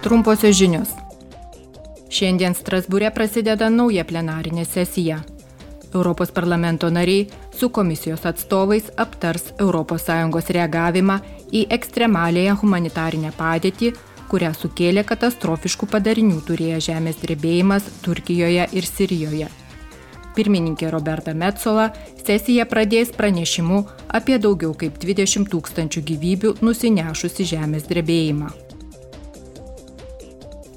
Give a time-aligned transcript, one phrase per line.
[0.00, 0.94] Trumposios žinios.
[2.08, 5.18] Šiandien Strasbūre prasideda nauja plenarinė sesija.
[5.92, 11.18] Europos parlamento nariai su komisijos atstovais aptars ES reagavimą
[11.52, 13.92] į ekstremalėją humanitarinę padėtį,
[14.32, 19.50] kurią sukėlė katastrofiškų padarinių turėję žemės drebėjimas Turkijoje ir Sirijoje.
[20.34, 21.90] Pirmininkė Roberta Metzola
[22.24, 28.69] sesiją pradės pranešimu apie daugiau kaip 20 tūkstančių gyvybių nusinešusi žemės drebėjimą.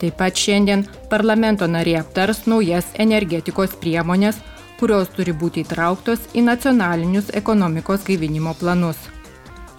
[0.04, 4.36] Taip pat šiandien parlamento nariai aptars naujas energetikos priemonės,
[4.76, 8.98] kurios turi būti įtrauktos į nacionalinius ekonomikos gaivinimo planus.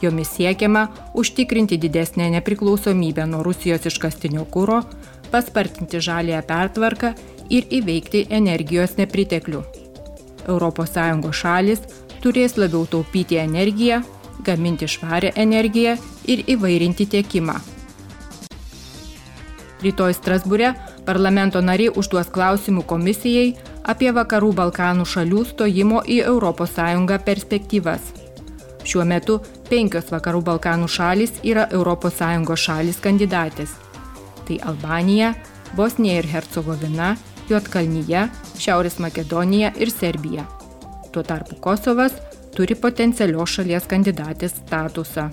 [0.01, 0.87] Jomis siekiama
[1.21, 4.81] užtikrinti didesnę nepriklausomybę nuo Rusijos iškastinio kūro,
[5.29, 7.13] paspartinti žalėją pertvarką
[7.53, 9.61] ir įveikti energijos nepriteklių.
[10.49, 11.85] ES šalis
[12.25, 14.01] turės labiau taupyti energiją,
[14.41, 17.74] gaminti švarę energiją ir įvairinti tiekimą.
[19.85, 20.73] Rytoj Strasbūre
[21.05, 23.55] parlamento nariai užduos klausimų komisijai
[23.93, 28.13] apie Vakarų Balkanų šalių stojimo į ES perspektyvas.
[28.85, 33.71] Šiuo metu penkios Vakarų Balkanų šalis yra ES šalis kandidatės.
[34.45, 35.35] Tai Albanija,
[35.77, 37.17] Bosnija ir Hercegovina,
[37.49, 38.29] Juotkalnyje,
[38.61, 40.45] Šiaurės Makedonija ir Serbija.
[41.13, 42.13] Tuo tarpu Kosovas
[42.57, 45.29] turi potencialios šalies kandidatės statusą.